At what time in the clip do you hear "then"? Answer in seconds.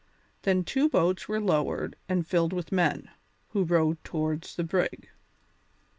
0.41-0.63